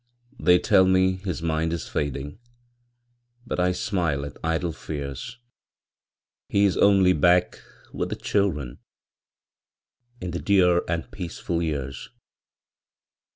[0.39, 2.39] They tell me his mind is failing,
[3.45, 5.37] But I smile at idle fears;
[6.49, 7.61] He is only back
[7.93, 8.79] with the children,
[10.19, 12.09] In the dear and peaceful years.